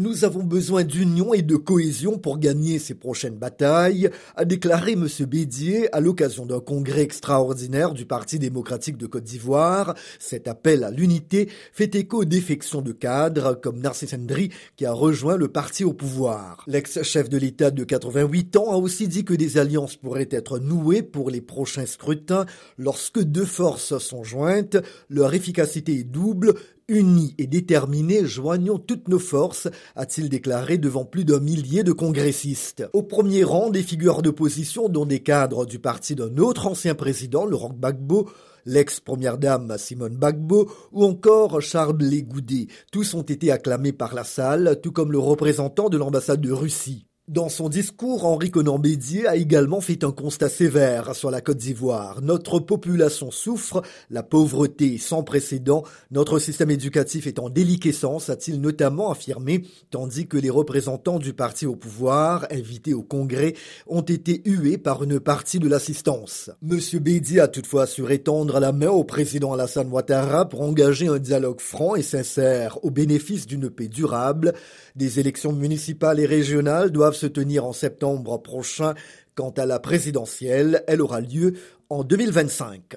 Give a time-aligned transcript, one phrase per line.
[0.00, 5.08] Nous avons besoin d'union et de cohésion pour gagner ces prochaines batailles, a déclaré M.
[5.26, 9.96] Bédier à l'occasion d'un congrès extraordinaire du Parti démocratique de Côte d'Ivoire.
[10.20, 14.92] Cet appel à l'unité fait écho aux défections de cadres comme Narcisse Ndri qui a
[14.92, 16.62] rejoint le parti au pouvoir.
[16.68, 21.02] L'ex-chef de l'État de 88 ans a aussi dit que des alliances pourraient être nouées
[21.02, 22.46] pour les prochains scrutins
[22.76, 24.76] lorsque deux forces sont jointes,
[25.08, 26.54] leur efficacité est double,
[26.90, 32.84] Unis et déterminés, joignons toutes nos forces, a-t-il déclaré devant plus d'un millier de congressistes.
[32.92, 37.46] Au premier rang, des figures d'opposition, dont des cadres du parti d'un autre ancien président,
[37.46, 38.28] Laurent Gbagbo,
[38.64, 42.68] l'ex-première dame Simone Gbagbo ou encore Charles Légoudé.
[42.92, 47.07] Tous ont été acclamés par la salle, tout comme le représentant de l'ambassade de Russie.
[47.28, 51.58] Dans son discours, Henri Conan Bédier a également fait un constat sévère sur la Côte
[51.58, 52.22] d'Ivoire.
[52.22, 59.10] Notre population souffre, la pauvreté sans précédent, notre système éducatif est en déliquescence, a-t-il notamment
[59.10, 63.52] affirmé, tandis que les représentants du parti au pouvoir, invités au Congrès,
[63.86, 66.48] ont été hués par une partie de l'assistance.
[66.62, 71.18] Monsieur Bédier a toutefois assuré tendre la main au président Alassane Ouattara pour engager un
[71.18, 74.54] dialogue franc et sincère au bénéfice d'une paix durable.
[74.96, 78.94] Des élections municipales et régionales doivent se tenir en septembre prochain.
[79.34, 81.54] Quant à la présidentielle, elle aura lieu
[81.90, 82.96] en 2025.